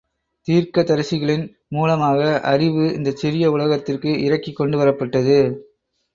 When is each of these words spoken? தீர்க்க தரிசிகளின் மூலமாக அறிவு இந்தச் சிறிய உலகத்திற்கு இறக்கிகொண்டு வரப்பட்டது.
தீர்க்க 0.47 0.81
தரிசிகளின் 0.81 1.43
மூலமாக 1.67 2.39
அறிவு 2.43 2.85
இந்தச் 2.93 3.17
சிறிய 3.17 3.51
உலகத்திற்கு 3.51 4.09
இறக்கிகொண்டு 4.21 4.77
வரப்பட்டது. 4.77 5.39